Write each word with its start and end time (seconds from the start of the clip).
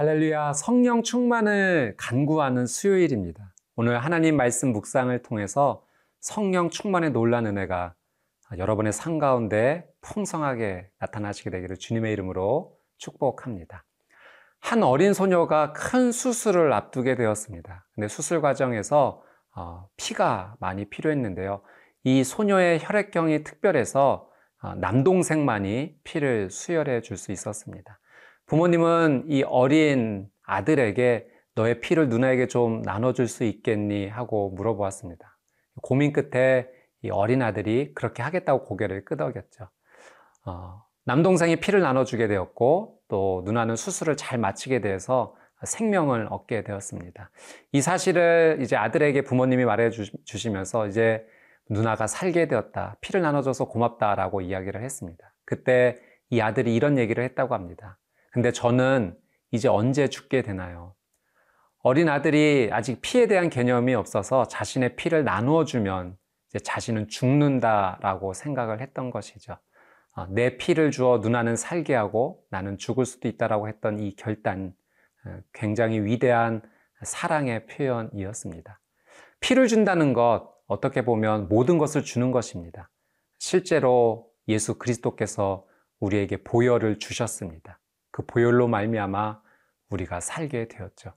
할렐루야, 0.00 0.54
성령 0.54 1.02
충만을 1.02 1.92
간구하는 1.98 2.64
수요일입니다. 2.64 3.52
오늘 3.76 3.98
하나님 3.98 4.34
말씀 4.34 4.72
묵상을 4.72 5.20
통해서 5.20 5.84
성령 6.20 6.70
충만의 6.70 7.10
놀란 7.10 7.44
은혜가 7.44 7.92
여러분의 8.56 8.94
삶 8.94 9.18
가운데 9.18 9.86
풍성하게 10.00 10.88
나타나시게 11.00 11.50
되기를 11.50 11.76
주님의 11.76 12.14
이름으로 12.14 12.78
축복합니다. 12.96 13.84
한 14.60 14.82
어린 14.82 15.12
소녀가 15.12 15.74
큰 15.74 16.12
수술을 16.12 16.72
앞두게 16.72 17.14
되었습니다. 17.14 17.86
근데 17.94 18.08
수술 18.08 18.40
과정에서 18.40 19.22
어, 19.54 19.86
피가 19.98 20.56
많이 20.60 20.88
필요했는데요. 20.88 21.60
이 22.04 22.24
소녀의 22.24 22.78
혈액경이 22.80 23.44
특별해서 23.44 24.30
어, 24.62 24.74
남동생만이 24.76 25.96
피를 26.04 26.48
수혈해 26.48 27.02
줄 27.02 27.18
수 27.18 27.32
있었습니다. 27.32 28.00
부모님은 28.50 29.26
이 29.28 29.44
어린 29.44 30.28
아들에게 30.42 31.28
너의 31.54 31.80
피를 31.80 32.08
누나에게 32.08 32.48
좀 32.48 32.82
나눠줄 32.82 33.28
수 33.28 33.44
있겠니? 33.44 34.08
하고 34.08 34.50
물어보았습니다. 34.50 35.38
고민 35.82 36.12
끝에 36.12 36.68
이 37.02 37.10
어린 37.10 37.42
아들이 37.42 37.94
그렇게 37.94 38.24
하겠다고 38.24 38.64
고개를 38.64 39.04
끄덕였죠. 39.04 39.70
어, 40.46 40.82
남동생이 41.04 41.60
피를 41.60 41.78
나눠주게 41.78 42.26
되었고 42.26 42.98
또 43.06 43.42
누나는 43.44 43.76
수술을 43.76 44.16
잘 44.16 44.36
마치게 44.40 44.80
돼서 44.80 45.36
생명을 45.62 46.26
얻게 46.30 46.64
되었습니다. 46.64 47.30
이 47.70 47.80
사실을 47.80 48.58
이제 48.62 48.74
아들에게 48.74 49.22
부모님이 49.22 49.64
말해 49.64 49.90
주시면서 50.24 50.88
이제 50.88 51.24
누나가 51.68 52.08
살게 52.08 52.48
되었다. 52.48 52.96
피를 53.00 53.22
나눠줘서 53.22 53.66
고맙다라고 53.66 54.40
이야기를 54.40 54.82
했습니다. 54.82 55.32
그때 55.44 55.98
이 56.30 56.40
아들이 56.40 56.74
이런 56.74 56.98
얘기를 56.98 57.22
했다고 57.22 57.54
합니다. 57.54 57.99
근데 58.30 58.52
저는 58.52 59.16
이제 59.50 59.68
언제 59.68 60.08
죽게 60.08 60.42
되나요? 60.42 60.94
어린 61.82 62.08
아들이 62.08 62.68
아직 62.72 63.00
피에 63.00 63.26
대한 63.26 63.50
개념이 63.50 63.94
없어서 63.94 64.46
자신의 64.46 64.96
피를 64.96 65.24
나누어 65.24 65.64
주면 65.64 66.16
자신은 66.62 67.08
죽는다라고 67.08 68.32
생각을 68.34 68.80
했던 68.80 69.10
것이죠. 69.10 69.56
어, 70.12 70.26
내 70.26 70.56
피를 70.56 70.90
주어 70.90 71.18
누나는 71.18 71.56
살게 71.56 71.94
하고 71.94 72.44
나는 72.50 72.76
죽을 72.78 73.04
수도 73.06 73.28
있다라고 73.28 73.68
했던 73.68 73.98
이 73.98 74.14
결단, 74.16 74.74
어, 75.24 75.38
굉장히 75.52 76.00
위대한 76.00 76.62
사랑의 77.02 77.66
표현이었습니다. 77.66 78.80
피를 79.40 79.68
준다는 79.68 80.12
것, 80.12 80.52
어떻게 80.66 81.04
보면 81.04 81.48
모든 81.48 81.78
것을 81.78 82.02
주는 82.02 82.30
것입니다. 82.30 82.90
실제로 83.38 84.30
예수 84.48 84.76
그리스도께서 84.78 85.64
우리에게 86.00 86.42
보혈을 86.42 86.98
주셨습니다. 86.98 87.79
그 88.10 88.24
보혈로 88.26 88.68
말미암아 88.68 89.40
우리가 89.90 90.20
살게 90.20 90.68
되었죠. 90.68 91.14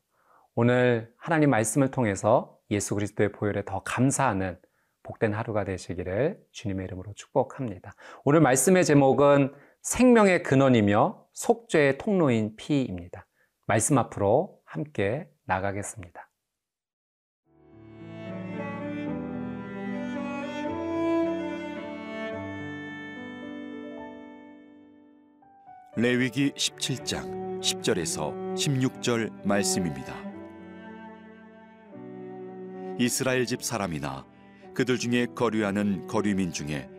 오늘 0.55 1.13
하나님 1.17 1.49
말씀을 1.49 1.91
통해서 1.91 2.58
예수 2.69 2.95
그리스도의 2.95 3.31
보혈에 3.31 3.65
더 3.65 3.81
감사하는 3.83 4.59
복된 5.04 5.33
하루가 5.33 5.64
되시기를 5.64 6.39
주님의 6.52 6.86
이름으로 6.86 7.14
축복합니다. 7.14 7.93
오늘 8.23 8.39
말씀의 8.42 8.86
제목은 8.86 9.54
생명의 9.81 10.43
근원이며 10.43 11.26
속죄의 11.33 11.98
통로인 11.98 12.55
피입니다. 12.55 13.27
말씀 13.67 13.98
앞으로 13.98 14.60
함께 14.65 15.30
나가겠습니다. 15.45 16.30
레위기 25.95 26.49
17장 26.54 27.61
10절에서 27.61 28.55
16절 28.55 29.45
말씀입니다. 29.45 30.15
이스라엘 32.98 33.45
집 33.45 33.61
사람이나 33.61 34.26
그들 34.73 34.98
중에 34.98 35.27
거류하는 35.36 36.08
거류민 36.08 36.52
중에 36.52 36.89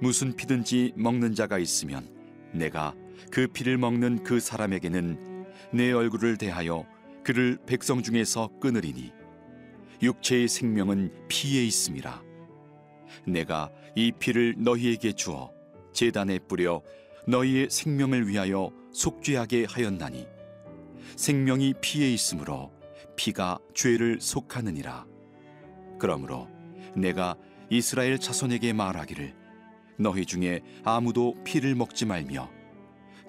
무슨 0.00 0.34
피든지 0.34 0.94
먹는 0.96 1.34
자가 1.34 1.58
있으면 1.58 2.08
내가 2.54 2.94
그 3.30 3.48
피를 3.48 3.76
먹는 3.76 4.24
그 4.24 4.40
사람에게는 4.40 5.44
내 5.74 5.92
얼굴을 5.92 6.38
대하여 6.38 6.86
그를 7.22 7.58
백성 7.66 8.02
중에서 8.02 8.48
끊으리니 8.62 9.12
육체의 10.00 10.48
생명은 10.48 11.28
피에 11.28 11.64
있음이라 11.64 12.22
내가 13.26 13.70
이 13.94 14.10
피를 14.10 14.54
너희에게 14.56 15.12
주어 15.12 15.52
제단에 15.92 16.38
뿌려 16.38 16.80
너희의 17.28 17.68
생명을 17.70 18.26
위하여 18.26 18.72
속죄하게 18.90 19.66
하였나니 19.68 20.26
생명이 21.14 21.74
피에 21.82 22.10
있으므로 22.10 22.72
피가 23.16 23.58
죄를 23.74 24.18
속하느니라. 24.18 25.06
그러므로 25.98 26.48
내가 26.96 27.36
이스라엘 27.68 28.18
자손에게 28.18 28.72
말하기를 28.72 29.34
너희 29.98 30.24
중에 30.24 30.62
아무도 30.84 31.34
피를 31.44 31.74
먹지 31.74 32.06
말며 32.06 32.48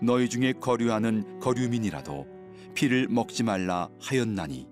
너희 0.02 0.30
중에 0.30 0.54
거류하는 0.54 1.40
거류민이라도 1.42 2.26
피를 2.76 3.10
먹지 3.10 3.44
말라 3.44 3.90
하였나니 4.00 4.66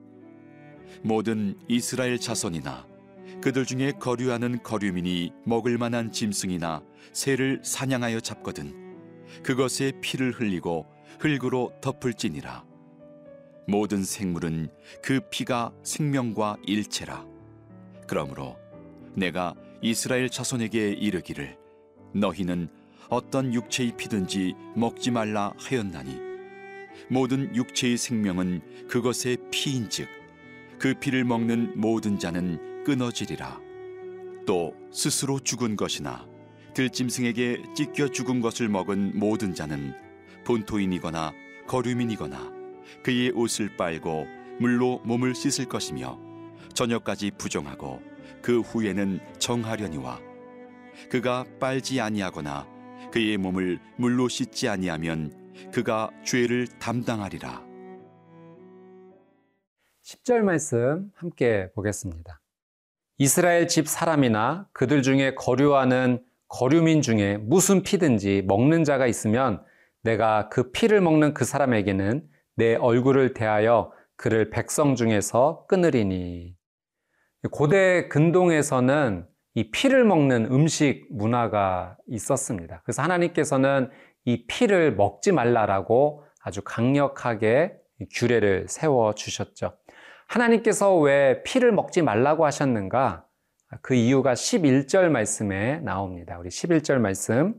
모든 1.03 1.59
이스라엘 1.67 2.17
자손이나 2.17 2.87
그들 3.41 3.65
중에 3.65 3.91
거류하는 3.99 4.63
거류민이 4.63 5.33
먹을 5.45 5.77
만한 5.77 6.13
짐승이나 6.13 6.81
새를 7.11 7.59
사냥하여 7.61 8.21
잡거든 8.21 8.86
그것에 9.43 9.93
피를 10.01 10.31
흘리고 10.31 10.85
흙으로 11.19 11.73
덮을지니라. 11.81 12.65
모든 13.67 14.03
생물은 14.03 14.69
그 15.03 15.19
피가 15.29 15.73
생명과 15.83 16.57
일체라. 16.65 17.25
그러므로 18.07 18.57
내가 19.13 19.55
이스라엘 19.81 20.29
자손에게 20.29 20.91
이르기를 20.91 21.57
너희는 22.13 22.69
어떤 23.09 23.53
육체의 23.53 23.95
피든지 23.97 24.53
먹지 24.75 25.11
말라 25.11 25.53
하였나니 25.57 26.17
모든 27.09 27.55
육체의 27.55 27.97
생명은 27.97 28.87
그것의 28.87 29.37
피인즉 29.51 30.07
그 30.79 30.93
피를 30.93 31.23
먹는 31.23 31.79
모든 31.79 32.19
자는 32.19 32.83
끊어지리라. 32.83 33.59
또 34.45 34.73
스스로 34.91 35.39
죽은 35.39 35.75
것이나 35.75 36.25
들짐승에게 36.77 37.73
찢겨 37.73 38.09
죽은 38.09 38.39
것을 38.39 38.69
먹은 38.69 39.17
모든 39.17 39.55
자는 39.55 39.95
본토인이거나 40.45 41.33
거류민이거나 41.65 42.53
그의 43.03 43.31
옷을 43.31 43.75
빨고 43.75 44.27
물로 44.59 45.01
몸을 45.03 45.33
씻을 45.33 45.65
것이며 45.65 46.19
저녁까지 46.75 47.31
부정하고 47.39 47.99
그 48.43 48.59
후에는 48.59 49.19
정하려니와 49.39 50.21
그가 51.09 51.45
빨지 51.59 51.99
아니하거나 51.99 52.67
그의 53.11 53.37
몸을 53.37 53.79
물로 53.97 54.27
씻지 54.27 54.69
아니하면 54.69 55.33
그가 55.73 56.11
죄를 56.23 56.67
담당하리라. 56.67 57.65
10절 60.03 60.41
말씀 60.41 61.11
함께 61.15 61.71
보겠습니다. 61.73 62.39
이스라엘 63.17 63.67
집 63.67 63.87
사람이나 63.87 64.69
그들 64.73 65.01
중에 65.01 65.33
거류하는 65.33 66.26
거류민 66.49 67.01
중에 67.01 67.37
무슨 67.37 67.83
피든지 67.83 68.43
먹는 68.47 68.83
자가 68.83 69.07
있으면 69.07 69.63
내가 70.03 70.49
그 70.49 70.71
피를 70.71 71.01
먹는 71.01 71.33
그 71.33 71.45
사람에게는 71.45 72.27
내 72.55 72.75
얼굴을 72.75 73.33
대하여 73.33 73.91
그를 74.15 74.49
백성 74.49 74.95
중에서 74.95 75.65
끊으리니. 75.67 76.55
고대 77.51 78.07
근동에서는 78.07 79.27
이 79.53 79.71
피를 79.71 80.05
먹는 80.05 80.51
음식 80.51 81.07
문화가 81.11 81.97
있었습니다. 82.07 82.81
그래서 82.83 83.01
하나님께서는 83.01 83.89
이 84.25 84.45
피를 84.47 84.95
먹지 84.95 85.31
말라라고 85.31 86.23
아주 86.41 86.61
강력하게 86.63 87.73
규례를 88.13 88.67
세워 88.67 89.13
주셨죠. 89.13 89.77
하나님께서 90.27 90.97
왜 90.97 91.41
피를 91.43 91.71
먹지 91.71 92.01
말라고 92.01 92.45
하셨는가? 92.45 93.26
그 93.81 93.95
이유가 93.95 94.33
11절 94.33 95.09
말씀에 95.09 95.79
나옵니다. 95.79 96.37
우리 96.39 96.49
11절 96.49 96.99
말씀. 96.99 97.55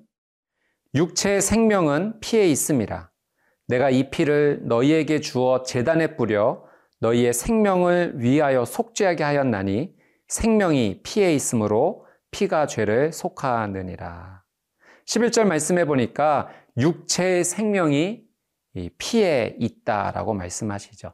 육체의 0.95 1.43
생명은 1.43 2.21
피에 2.21 2.49
있습니다. 2.49 3.13
내가 3.67 3.91
이 3.91 4.11
피를 4.11 4.61
너희에게 4.63 5.21
주어 5.21 5.63
재단에 5.63 6.17
뿌려 6.17 6.65
너희의 7.01 7.35
생명을 7.35 8.15
위하여 8.17 8.65
속죄하게 8.65 9.23
하였나니 9.23 9.95
생명이 10.29 11.03
피에 11.03 11.35
있으므로 11.35 12.07
피가 12.31 12.67
죄를 12.67 13.13
속하느니라. 13.13 14.43
11절 15.07 15.45
말씀해 15.47 15.85
보니까 15.85 16.49
육체의 16.79 17.45
생명이 17.45 18.23
피에 18.97 19.57
있다라고 19.59 20.33
말씀하시죠. 20.35 21.13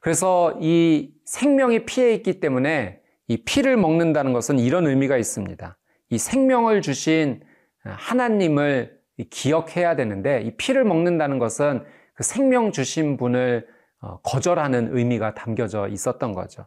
그래서 0.00 0.58
이 0.60 1.12
생명이 1.26 1.84
피에 1.84 2.14
있기 2.14 2.40
때문에 2.40 2.99
이 3.30 3.36
피를 3.44 3.76
먹는다는 3.76 4.32
것은 4.32 4.58
이런 4.58 4.88
의미가 4.88 5.16
있습니다. 5.16 5.76
이 6.08 6.18
생명을 6.18 6.82
주신 6.82 7.40
하나님을 7.84 8.98
기억해야 9.30 9.94
되는데 9.94 10.42
이 10.42 10.56
피를 10.56 10.82
먹는다는 10.82 11.38
것은 11.38 11.84
그 12.14 12.24
생명 12.24 12.72
주신 12.72 13.16
분을 13.16 13.68
어, 14.00 14.18
거절하는 14.22 14.96
의미가 14.96 15.34
담겨져 15.34 15.86
있었던 15.86 16.34
거죠. 16.34 16.66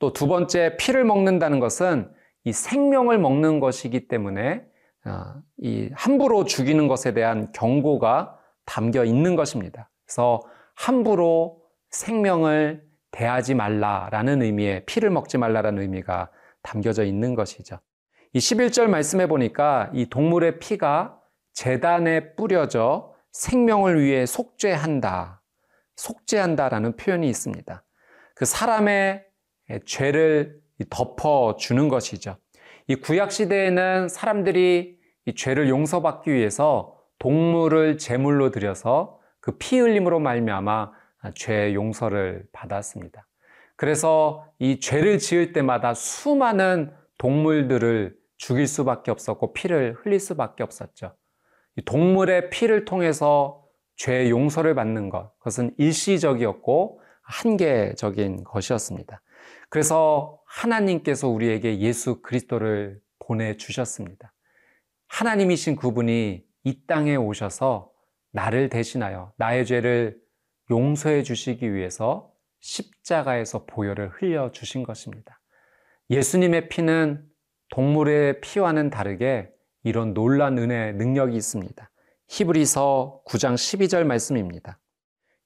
또 0.00 0.12
두 0.12 0.26
번째 0.26 0.76
피를 0.78 1.04
먹는다는 1.04 1.60
것은 1.60 2.10
이 2.42 2.52
생명을 2.52 3.18
먹는 3.18 3.60
것이기 3.60 4.08
때문에 4.08 4.64
어, 5.04 5.34
이 5.58 5.90
함부로 5.94 6.44
죽이는 6.44 6.88
것에 6.88 7.14
대한 7.14 7.52
경고가 7.52 8.36
담겨 8.64 9.04
있는 9.04 9.36
것입니다. 9.36 9.88
그래서 10.06 10.40
함부로 10.74 11.62
생명을 11.90 12.82
대하지 13.10 13.54
말라라는 13.54 14.42
의미의 14.42 14.84
피를 14.86 15.10
먹지 15.10 15.38
말라라는 15.38 15.82
의미가 15.82 16.30
담겨져 16.62 17.04
있는 17.04 17.34
것이죠. 17.34 17.80
이 18.32 18.38
11절 18.38 18.86
말씀해 18.86 19.26
보니까 19.26 19.90
이 19.92 20.06
동물의 20.08 20.58
피가 20.58 21.18
재단에 21.52 22.34
뿌려져 22.34 23.12
생명을 23.32 24.02
위해 24.02 24.26
속죄한다. 24.26 25.42
속죄한다라는 25.96 26.96
표현이 26.96 27.28
있습니다. 27.28 27.84
그 28.34 28.44
사람의 28.44 29.24
죄를 29.84 30.60
덮어 30.88 31.56
주는 31.56 31.88
것이죠. 31.88 32.36
이 32.86 32.94
구약 32.94 33.32
시대에는 33.32 34.08
사람들이 34.08 34.98
이 35.26 35.34
죄를 35.34 35.68
용서받기 35.68 36.32
위해서 36.32 36.96
동물을 37.18 37.98
제물로 37.98 38.50
드려서 38.50 39.20
그 39.40 39.56
피 39.58 39.78
흘림으로 39.78 40.20
말미암아 40.20 40.92
죄 41.34 41.74
용서를 41.74 42.46
받았습니다. 42.52 43.26
그래서 43.76 44.46
이 44.58 44.78
죄를 44.80 45.18
지을 45.18 45.52
때마다 45.52 45.94
수많은 45.94 46.92
동물들을 47.18 48.16
죽일 48.36 48.66
수밖에 48.66 49.10
없었고 49.10 49.52
피를 49.52 49.94
흘릴 49.94 50.20
수밖에 50.20 50.62
없었죠. 50.62 51.14
동물의 51.84 52.50
피를 52.50 52.84
통해서 52.84 53.64
죄 53.96 54.30
용서를 54.30 54.74
받는 54.74 55.10
것, 55.10 55.32
그것은 55.38 55.74
일시적이었고 55.76 57.00
한계적인 57.22 58.44
것이었습니다. 58.44 59.22
그래서 59.68 60.40
하나님께서 60.46 61.28
우리에게 61.28 61.78
예수 61.80 62.22
그리스도를 62.22 63.00
보내주셨습니다. 63.18 64.32
하나님이신 65.08 65.76
그분이 65.76 66.44
이 66.64 66.86
땅에 66.86 67.16
오셔서 67.16 67.90
나를 68.32 68.68
대신하여 68.68 69.32
나의 69.36 69.66
죄를 69.66 70.18
용서해 70.70 71.22
주시기 71.22 71.74
위해서 71.74 72.32
십자가에서 72.60 73.64
보혈을 73.66 74.10
흘려 74.10 74.52
주신 74.52 74.82
것입니다. 74.82 75.40
예수님의 76.10 76.68
피는 76.68 77.24
동물의 77.70 78.40
피와는 78.40 78.90
다르게 78.90 79.50
이런 79.82 80.14
놀란 80.14 80.58
은혜 80.58 80.92
능력이 80.92 81.36
있습니다. 81.36 81.90
히브리서 82.28 83.22
9장 83.26 83.54
12절 83.54 84.04
말씀입니다. 84.04 84.78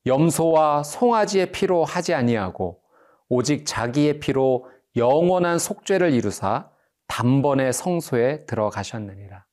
염소와 0.07 0.83
송아지의 0.83 1.53
피로 1.53 1.85
하지 1.85 2.13
아니하고 2.13 2.83
오직 3.29 3.65
자기의 3.65 4.21
피로 4.21 4.69
영원한 4.97 5.59
속죄를 5.59 6.13
이루사 6.13 6.71
단번에 7.07 7.73
성소에 7.73 8.45
들어가셨느니라. 8.45 9.45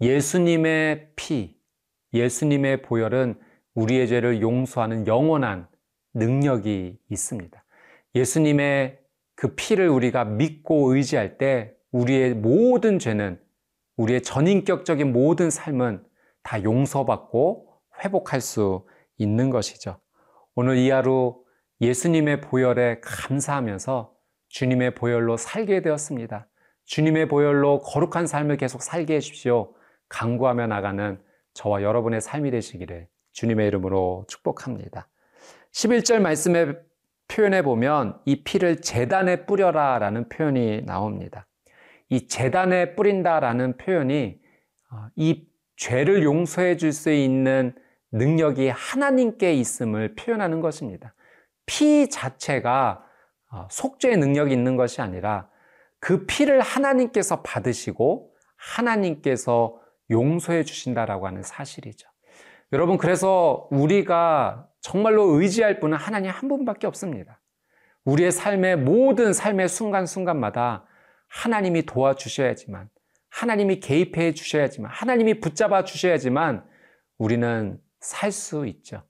예수님의 0.00 1.12
피, 1.16 1.56
예수님의 2.12 2.82
보혈은 2.82 3.38
우리의 3.74 4.08
죄를 4.08 4.40
용서하는 4.40 5.06
영원한 5.06 5.68
능력이 6.14 6.98
있습니다. 7.10 7.64
예수님의 8.14 8.98
그 9.34 9.54
피를 9.54 9.88
우리가 9.88 10.24
믿고 10.24 10.94
의지할 10.94 11.38
때 11.38 11.74
우리의 11.90 12.34
모든 12.34 12.98
죄는 12.98 13.40
우리의 13.96 14.22
전인격적인 14.22 15.12
모든 15.12 15.50
삶은 15.50 16.04
다 16.42 16.62
용서받고 16.62 17.68
회복할 18.02 18.40
수 18.40 18.86
있는 19.16 19.50
것이죠. 19.50 19.98
오늘 20.54 20.76
이 20.76 20.90
하루 20.90 21.42
예수님의 21.80 22.40
보혈에 22.40 23.00
감사하면서 23.00 24.14
주님의 24.48 24.94
보혈로 24.94 25.36
살게 25.36 25.82
되었습니다. 25.82 26.48
주님의 26.84 27.28
보혈로 27.28 27.80
거룩한 27.80 28.26
삶을 28.26 28.56
계속 28.56 28.82
살게 28.82 29.16
해주십시오. 29.16 29.74
강구하며 30.08 30.68
나가는 30.68 31.20
저와 31.54 31.82
여러분의 31.82 32.20
삶이 32.20 32.50
되시기를 32.50 33.08
주님의 33.34 33.66
이름으로 33.66 34.24
축복합니다. 34.28 35.08
11절 35.72 36.20
말씀에 36.20 36.74
표현해 37.28 37.62
보면 37.62 38.18
이 38.24 38.42
피를 38.44 38.80
재단에 38.80 39.44
뿌려라 39.44 39.98
라는 39.98 40.28
표현이 40.28 40.82
나옵니다. 40.86 41.46
이 42.08 42.28
재단에 42.28 42.94
뿌린다 42.94 43.40
라는 43.40 43.76
표현이 43.76 44.38
어, 44.90 45.06
이 45.16 45.46
죄를 45.76 46.22
용서해 46.22 46.76
줄 46.76 46.92
수 46.92 47.10
있는 47.10 47.74
능력이 48.12 48.68
하나님께 48.68 49.52
있음을 49.54 50.14
표현하는 50.14 50.60
것입니다. 50.60 51.14
피 51.66 52.08
자체가 52.08 53.04
어, 53.50 53.66
속죄의 53.70 54.16
능력이 54.18 54.52
있는 54.52 54.76
것이 54.76 55.00
아니라 55.00 55.48
그 55.98 56.24
피를 56.26 56.60
하나님께서 56.60 57.42
받으시고 57.42 58.32
하나님께서 58.56 59.80
용서해 60.10 60.62
주신다라고 60.62 61.26
하는 61.26 61.42
사실이죠. 61.42 62.13
여러분, 62.74 62.98
그래서 62.98 63.68
우리가 63.70 64.66
정말로 64.80 65.40
의지할 65.40 65.78
분은 65.78 65.96
하나님 65.96 66.32
한 66.32 66.48
분밖에 66.48 66.88
없습니다. 66.88 67.40
우리의 68.04 68.32
삶의 68.32 68.78
모든 68.78 69.32
삶의 69.32 69.68
순간순간마다 69.68 70.84
하나님이 71.28 71.86
도와주셔야지만, 71.86 72.88
하나님이 73.30 73.78
개입해 73.78 74.34
주셔야지만, 74.34 74.90
하나님이 74.90 75.38
붙잡아 75.38 75.84
주셔야지만 75.84 76.64
우리는 77.16 77.78
살 78.00 78.32
수 78.32 78.66
있죠. 78.66 79.04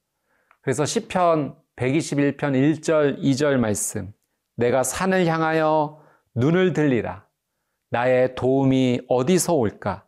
그래서 0.61 0.85
시편 0.85 1.57
121편 1.77 2.37
1절, 2.37 3.19
2절 3.19 3.57
말씀. 3.57 4.13
내가 4.57 4.83
산을 4.83 5.25
향하여 5.25 6.03
눈을 6.35 6.75
들리라. 6.75 7.27
나의 7.89 8.35
도움이 8.35 9.07
어디서 9.09 9.55
올까? 9.55 10.07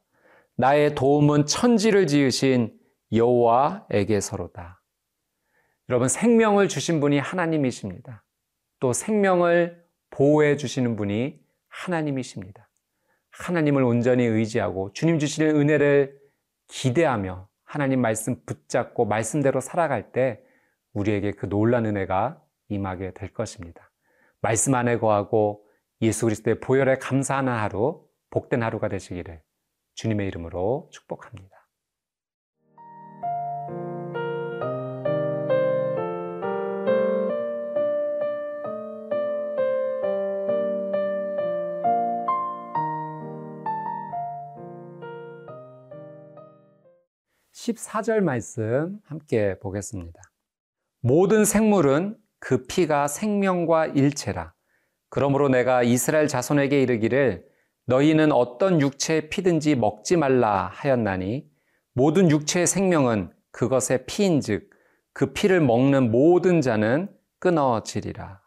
나의 0.56 0.94
도움은 0.94 1.46
천지를 1.46 2.06
지으신 2.06 2.76
여호와에게서로다. 3.12 4.82
여러분 5.88 6.08
생명을 6.08 6.68
주신 6.68 7.00
분이 7.00 7.18
하나님이십니다. 7.18 8.24
또 8.80 8.92
생명을 8.92 9.84
보호해 10.10 10.56
주시는 10.56 10.96
분이 10.96 11.40
하나님이십니다. 11.68 12.68
하나님을 13.30 13.82
온전히 13.82 14.24
의지하고 14.24 14.92
주님 14.92 15.18
주시는 15.18 15.56
은혜를 15.56 16.18
기대하며 16.68 17.48
하나님 17.64 18.00
말씀 18.00 18.42
붙잡고 18.44 19.04
말씀대로 19.04 19.60
살아갈 19.60 20.12
때 20.12 20.42
우리에게 20.92 21.32
그 21.32 21.48
놀란 21.48 21.84
은혜가 21.86 22.42
임하게 22.68 23.12
될 23.12 23.32
것입니다. 23.32 23.90
말씀 24.40 24.74
안에 24.74 24.98
거하고 24.98 25.64
예수 26.02 26.26
그리스도의 26.26 26.60
보혈에 26.60 26.96
감사하는 26.96 27.52
하루, 27.52 28.06
복된 28.30 28.62
하루가 28.62 28.88
되시기를 28.88 29.42
주님의 29.94 30.26
이름으로 30.28 30.88
축복합니다. 30.92 31.55
14절 47.56 48.20
말씀 48.20 48.98
함께 49.06 49.58
보겠습니다. 49.60 50.20
모든 51.00 51.44
생물은 51.44 52.16
그 52.38 52.66
피가 52.66 53.08
생명과 53.08 53.86
일체라. 53.86 54.52
그러므로 55.08 55.48
내가 55.48 55.82
이스라엘 55.82 56.28
자손에게 56.28 56.82
이르기를 56.82 57.46
너희는 57.86 58.32
어떤 58.32 58.80
육체의 58.80 59.30
피든지 59.30 59.76
먹지 59.76 60.16
말라 60.16 60.70
하였나니 60.74 61.48
모든 61.94 62.30
육체의 62.30 62.66
생명은 62.66 63.32
그것의 63.52 64.04
피인즉 64.06 64.68
그 65.14 65.32
피를 65.32 65.60
먹는 65.60 66.10
모든 66.10 66.60
자는 66.60 67.08
끊어지리라. 67.38 68.42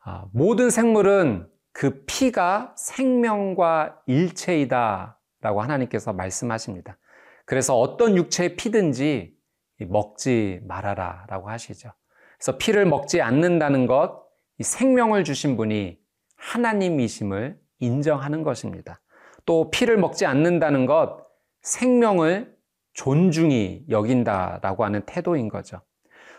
아, 0.00 0.26
모든 0.32 0.68
생물은 0.68 1.48
그 1.72 2.04
피가 2.04 2.74
생명과 2.76 4.02
일체이다 4.06 5.18
라고 5.40 5.62
하나님께서 5.62 6.12
말씀하십니다. 6.12 6.98
그래서 7.46 7.78
어떤 7.78 8.16
육체의 8.16 8.56
피든지 8.56 9.34
먹지 9.88 10.60
말아라 10.64 11.24
라고 11.28 11.48
하시죠. 11.48 11.92
그래서 12.36 12.58
피를 12.58 12.84
먹지 12.84 13.22
않는다는 13.22 13.86
것, 13.86 14.26
생명을 14.60 15.24
주신 15.24 15.56
분이 15.56 15.98
하나님이심을 16.36 17.58
인정하는 17.78 18.42
것입니다. 18.42 19.00
또 19.46 19.70
피를 19.70 19.96
먹지 19.96 20.26
않는다는 20.26 20.86
것, 20.86 21.24
생명을 21.62 22.54
존중히 22.92 23.84
여긴다라고 23.88 24.84
하는 24.84 25.02
태도인 25.06 25.48
거죠. 25.48 25.80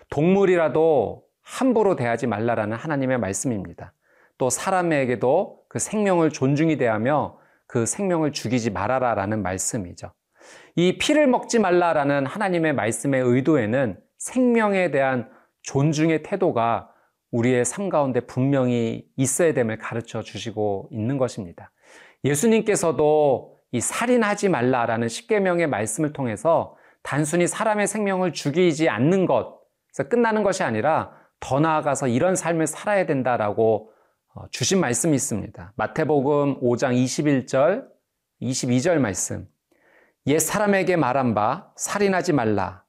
동물이라도 0.09 1.23
함부로 1.41 1.95
대하지 1.95 2.27
말라라는 2.27 2.75
하나님의 2.75 3.19
말씀입니다. 3.19 3.93
또 4.37 4.49
사람에게도 4.49 5.63
그 5.69 5.79
생명을 5.79 6.31
존중히 6.31 6.77
대하며 6.77 7.39
그 7.65 7.85
생명을 7.85 8.31
죽이지 8.31 8.71
말아라라는 8.71 9.41
말씀이죠. 9.41 10.11
이 10.79 10.99
피를 10.99 11.25
먹지 11.25 11.57
말라라는 11.57 12.27
하나님의 12.27 12.73
말씀의 12.73 13.19
의도에는 13.23 13.99
생명에 14.19 14.91
대한 14.91 15.27
존중의 15.63 16.21
태도가 16.21 16.91
우리의 17.31 17.65
삶 17.65 17.89
가운데 17.89 18.19
분명히 18.19 19.07
있어야 19.17 19.55
됨을 19.55 19.79
가르쳐 19.79 20.21
주시고 20.21 20.89
있는 20.91 21.17
것입니다. 21.17 21.71
예수님께서도 22.23 23.57
이 23.71 23.81
살인하지 23.81 24.49
말라라는 24.49 25.07
십계명의 25.07 25.65
말씀을 25.65 26.13
통해서 26.13 26.77
단순히 27.01 27.47
사람의 27.47 27.87
생명을 27.87 28.31
죽이지 28.31 28.87
않는 28.87 29.25
것에서 29.25 30.07
끝나는 30.07 30.43
것이 30.43 30.61
아니라 30.61 31.11
더 31.39 31.59
나아가서 31.59 32.07
이런 32.07 32.35
삶을 32.35 32.67
살아야 32.67 33.07
된다라고 33.07 33.91
어, 34.35 34.47
주신 34.51 34.79
말씀이 34.79 35.15
있습니다. 35.15 35.73
마태복음 35.75 36.61
5장 36.61 36.93
21절, 36.93 37.87
22절 38.43 38.99
말씀. 38.99 39.47
옛 40.27 40.39
사람에게 40.39 40.97
말한 40.97 41.33
바 41.33 41.71
살인하지 41.77 42.33
말라. 42.33 42.83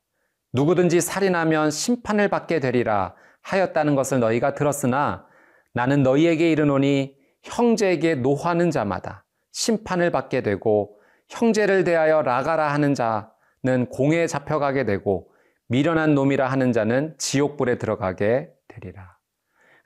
누구든지 0.52 1.00
살인하면 1.00 1.70
심판을 1.70 2.28
받게 2.28 2.58
되리라 2.58 3.14
하였다는 3.42 3.94
것을 3.94 4.18
너희가 4.18 4.54
들었으나 4.54 5.24
나는 5.72 6.02
너희에게 6.02 6.50
이르노니 6.50 7.16
형제에게 7.44 8.16
노하는 8.16 8.72
자마다 8.72 9.24
심판을 9.52 10.10
받게 10.10 10.42
되고 10.42 10.98
형제를 11.28 11.84
대하여 11.84 12.22
라가라 12.22 12.72
하는 12.72 12.94
자는 12.94 13.86
공에 13.88 14.26
잡혀가게 14.26 14.84
되고 14.84 15.30
미련한 15.68 16.16
놈이라 16.16 16.48
하는 16.48 16.72
자는 16.72 17.14
지옥불에 17.18 17.78
들어가게 17.78 18.50
되리라. 18.66 19.16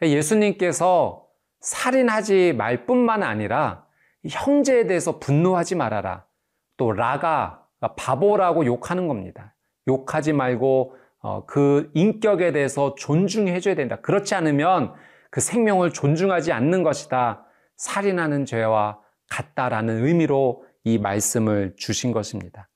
예수님께서 0.01 1.27
살인하지 1.61 2.55
말 2.57 2.87
뿐만 2.87 3.23
아니라 3.23 3.85
형제에 4.27 4.87
대해서 4.87 5.19
분노하지 5.19 5.75
말아라. 5.75 6.25
또 6.83 6.91
라가 6.91 7.65
바보라고 7.97 8.67
욕하는 8.67 9.07
겁니다. 9.07 9.55
욕하지 9.87 10.33
말고 10.33 10.97
어, 11.21 11.47
그 11.47 11.93
인격에 11.95 12.51
대해서 12.51 12.97
존중해 12.97 13.61
줘야 13.61 13.77
된다. 13.77 14.01
그렇지 14.01 14.35
않으면 14.35 14.93
그 15.31 15.41
생명을 15.41 15.93
존중하지 15.93 16.51
않는 16.51 16.83
것이다. 16.83 17.47
살인하는 17.77 18.47
죄와 18.47 18.99
같다라는 19.31 20.05
의미로 20.05 20.65
이 20.83 20.99
말씀을 20.99 21.75
주신 21.77 22.11
것입니다. 22.11 22.69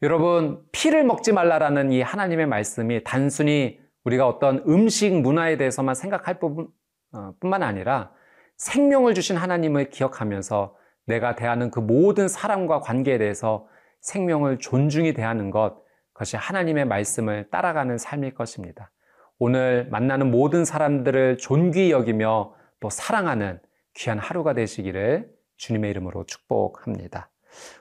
여러분, 0.00 0.62
피를 0.72 1.04
먹지 1.04 1.32
말라라는 1.34 1.92
이 1.92 2.00
하나님의 2.00 2.46
말씀이 2.46 3.04
단순히 3.04 3.78
우리가 4.04 4.26
어떤 4.26 4.64
음식 4.66 5.12
문화에 5.12 5.58
대해서만 5.58 5.94
생각할 5.94 6.38
뿐, 6.38 6.68
어, 7.12 7.34
뿐만 7.38 7.62
아니라 7.62 8.12
생명을 8.56 9.12
주신 9.12 9.36
하나님을 9.36 9.90
기억하면서 9.90 10.74
내가 11.06 11.34
대하는 11.34 11.70
그 11.70 11.80
모든 11.80 12.28
사람과 12.28 12.80
관계에 12.80 13.18
대해서 13.18 13.66
생명을 14.00 14.58
존중히 14.58 15.14
대하는 15.14 15.50
것, 15.50 15.82
그것이 16.12 16.36
하나님의 16.36 16.84
말씀을 16.86 17.48
따라가는 17.50 17.98
삶일 17.98 18.34
것입니다. 18.34 18.90
오늘 19.38 19.88
만나는 19.90 20.30
모든 20.30 20.64
사람들을 20.64 21.38
존귀히 21.38 21.90
여기며 21.90 22.54
또 22.80 22.90
사랑하는 22.90 23.60
귀한 23.94 24.18
하루가 24.18 24.54
되시기를 24.54 25.30
주님의 25.56 25.90
이름으로 25.90 26.24
축복합니다. 26.24 27.30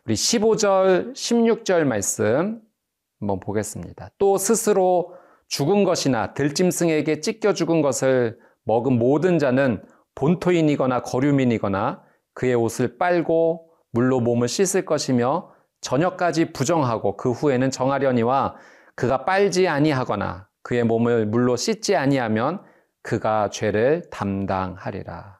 우리 0.06 0.13
15절, 0.13 1.13
16절 1.13 1.84
말씀 1.84 2.62
한번 3.20 3.40
보겠습니다. 3.40 4.10
또 4.18 4.38
스스로 4.38 5.16
죽은 5.48 5.84
것이나 5.84 6.34
들짐승에게 6.34 7.22
찢겨 7.22 7.54
죽은 7.54 7.82
것을 7.82 8.40
먹은 8.63 8.98
모든 8.98 9.38
자는 9.38 9.84
본토인이거나 10.16 11.01
거류민이거나 11.04 12.04
그의 12.34 12.56
옷을 12.56 12.98
빨고 12.98 13.70
물로 13.92 14.20
몸을 14.20 14.48
씻을 14.48 14.86
것이며 14.86 15.52
저녁까지 15.82 16.54
부정하고 16.54 17.18
그 17.18 17.32
후에는 17.32 17.72
정하려니와 17.72 18.56
그가 18.96 19.26
빨지 19.26 19.68
아니하거나 19.68 20.48
그의 20.64 20.84
몸을 20.84 21.26
물로 21.26 21.56
씻지 21.56 21.96
아니하면 21.96 22.62
그가 23.02 23.50
죄를 23.50 24.04
담당하리라. 24.12 25.40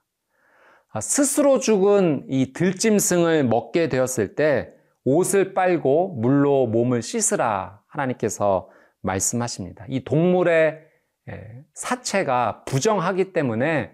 아, 0.93 1.00
스스로 1.00 1.60
죽은 1.60 2.25
이 2.27 2.53
들짐승을 2.53 3.45
먹게 3.45 3.88
되었을 3.88 4.36
때 4.36 4.74
옷을 5.05 5.53
빨고 5.53 6.15
물로 6.15 6.67
몸을 6.67 7.01
씻으라 7.01 7.81
하나님께서 7.88 8.69
말씀하십니다. 9.01 9.86
이 9.89 10.03
동물의 10.03 10.79
사체가 11.74 12.63
부정하기 12.65 13.31
때문에 13.33 13.91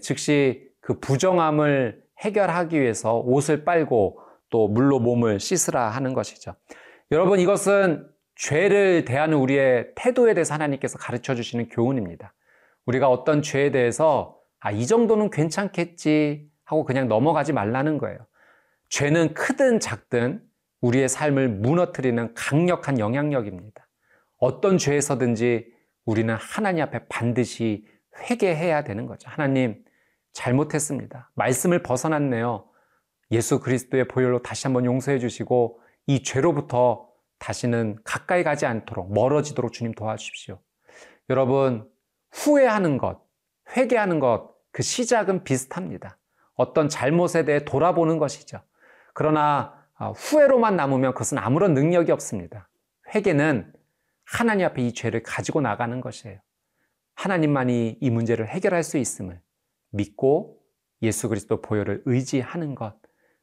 즉시 0.00 0.68
그 0.80 0.98
부정함을 0.98 2.02
해결하기 2.20 2.80
위해서 2.80 3.18
옷을 3.18 3.64
빨고 3.64 4.20
또 4.50 4.68
물로 4.68 4.98
몸을 4.98 5.40
씻으라 5.40 5.88
하는 5.88 6.12
것이죠. 6.12 6.54
여러분 7.10 7.38
이것은 7.38 8.08
죄를 8.36 9.04
대하는 9.04 9.36
우리의 9.38 9.92
태도에 9.94 10.34
대해서 10.34 10.54
하나님께서 10.54 10.98
가르쳐 10.98 11.34
주시는 11.34 11.68
교훈입니다. 11.68 12.32
우리가 12.86 13.08
어떤 13.08 13.42
죄에 13.42 13.70
대해서 13.70 14.38
아, 14.60 14.70
이 14.70 14.86
정도는 14.86 15.30
괜찮겠지 15.30 16.48
하고 16.64 16.84
그냥 16.84 17.08
넘어가지 17.08 17.52
말라는 17.52 17.98
거예요. 17.98 18.18
죄는 18.88 19.34
크든 19.34 19.80
작든 19.80 20.42
우리의 20.80 21.08
삶을 21.08 21.48
무너뜨리는 21.48 22.34
강력한 22.34 22.98
영향력입니다. 22.98 23.86
어떤 24.38 24.78
죄에서든지 24.78 25.72
우리는 26.04 26.34
하나님 26.34 26.82
앞에 26.84 27.06
반드시 27.08 27.84
회개해야 28.18 28.84
되는 28.84 29.06
거죠. 29.06 29.28
하나님, 29.30 29.84
잘못했습니다. 30.32 31.30
말씀을 31.34 31.82
벗어났네요. 31.82 32.66
예수 33.30 33.60
그리스도의 33.60 34.08
보혈로 34.08 34.42
다시 34.42 34.66
한번 34.66 34.84
용서해 34.84 35.18
주시고 35.18 35.80
이 36.06 36.22
죄로부터 36.22 37.08
다시는 37.38 37.98
가까이 38.04 38.42
가지 38.42 38.66
않도록 38.66 39.12
멀어지도록 39.12 39.72
주님 39.72 39.92
도와주십시오. 39.92 40.60
여러분, 41.30 41.88
후회하는 42.32 42.98
것, 42.98 43.22
회개하는 43.76 44.20
것, 44.20 44.54
그 44.72 44.82
시작은 44.82 45.44
비슷합니다. 45.44 46.18
어떤 46.54 46.88
잘못에 46.88 47.44
대해 47.44 47.64
돌아보는 47.64 48.18
것이죠. 48.18 48.60
그러나 49.14 49.74
아, 49.94 50.10
후회로만 50.10 50.76
남으면 50.76 51.12
그것은 51.12 51.38
아무런 51.38 51.74
능력이 51.74 52.10
없습니다. 52.12 52.68
회개는 53.14 53.72
하나님 54.24 54.66
앞에 54.66 54.82
이 54.82 54.92
죄를 54.92 55.22
가지고 55.22 55.60
나가는 55.60 56.00
것이에요. 56.00 56.38
하나님만이 57.14 57.98
이 58.00 58.10
문제를 58.10 58.48
해결할 58.48 58.82
수 58.82 58.96
있음을 58.96 59.40
믿고 59.90 60.60
예수 61.02 61.28
그리스도 61.28 61.60
보혈을 61.60 62.02
의지하는 62.06 62.74
것. 62.74 62.94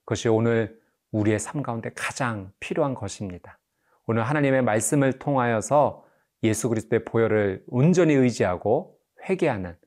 그것이 0.06 0.30
오늘 0.30 0.80
우리의 1.12 1.40
삶 1.40 1.64
가운데 1.64 1.90
가장 1.96 2.52
필요한 2.60 2.94
것입니다. 2.94 3.60
오늘 4.06 4.24
하나님의 4.24 4.62
말씀을 4.64 5.20
통하여서 5.20 6.06
예수 6.44 6.70
그리스도의 6.70 7.04
보혈을 7.06 7.64
온전히 7.68 8.14
의지하고 8.14 9.00
회개하는 9.28 9.78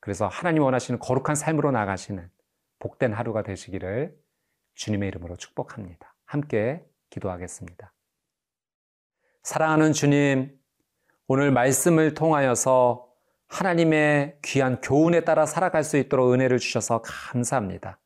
그래서 0.00 0.26
하나님 0.26 0.62
원하시는 0.62 0.98
거룩한 0.98 1.36
삶으로 1.36 1.70
나가시는 1.70 2.28
복된 2.78 3.12
하루가 3.12 3.42
되시기를 3.42 4.16
주님의 4.74 5.08
이름으로 5.08 5.36
축복합니다. 5.36 6.14
함께 6.24 6.84
기도하겠습니다. 7.10 7.92
사랑하는 9.42 9.92
주님, 9.92 10.56
오늘 11.26 11.50
말씀을 11.50 12.14
통하여서 12.14 13.07
하나님의 13.48 14.36
귀한 14.44 14.80
교훈에 14.80 15.20
따라 15.20 15.46
살아갈 15.46 15.82
수 15.82 15.96
있도록 15.96 16.32
은혜를 16.32 16.58
주셔서 16.58 17.02
감사합니다. 17.02 17.98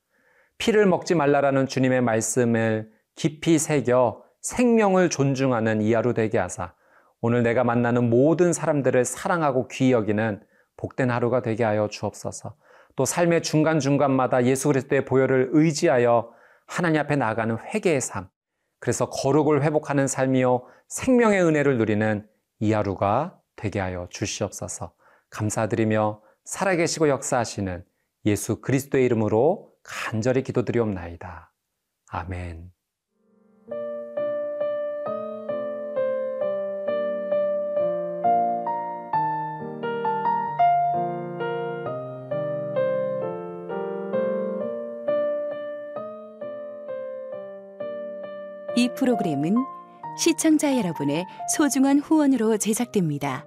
피를 0.58 0.86
먹지 0.86 1.14
말라라는 1.14 1.66
주님의 1.66 2.00
말씀을 2.00 2.90
깊이 3.16 3.58
새겨 3.58 4.22
생명을 4.40 5.10
존중하는 5.10 5.82
이 5.82 5.92
하루 5.92 6.14
되게 6.14 6.38
하사 6.38 6.72
오늘 7.20 7.42
내가 7.42 7.64
만나는 7.64 8.10
모든 8.10 8.52
사람들을 8.52 9.04
사랑하고 9.04 9.68
귀히 9.68 9.92
여기는 9.92 10.42
복된 10.76 11.10
하루가 11.10 11.42
되게 11.42 11.62
하여 11.64 11.88
주옵소서. 11.88 12.56
또 12.96 13.04
삶의 13.04 13.42
중간중간마다 13.42 14.44
예수 14.44 14.68
그리스도의 14.68 15.04
보혈을 15.04 15.50
의지하여 15.52 16.32
하나님 16.66 17.00
앞에 17.00 17.16
나아가는 17.16 17.56
회개의 17.58 18.00
삶. 18.00 18.28
그래서 18.80 19.08
거룩을 19.08 19.62
회복하는 19.62 20.08
삶이요 20.08 20.66
생명의 20.88 21.42
은혜를 21.42 21.78
누리는 21.78 22.26
이 22.58 22.72
하루가 22.72 23.38
되게 23.54 23.78
하여 23.78 24.08
주시옵소서. 24.10 24.92
감사드리며 25.32 26.22
살아계시고 26.44 27.08
역사하시는 27.08 27.84
예수 28.26 28.60
그리스도의 28.60 29.04
이름으로 29.06 29.72
간절히 29.82 30.42
기도드리옵나이다. 30.42 31.52
아멘. 32.10 32.70
이 48.74 48.88
프로그램은 48.94 49.56
시청자 50.18 50.76
여러분의 50.76 51.26
소중한 51.56 51.98
후원으로 51.98 52.56
제작됩니다. 52.56 53.46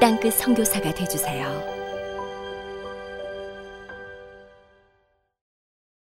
땅끝 0.00 0.34
선교사가 0.34 0.94
되주세요. 0.94 1.77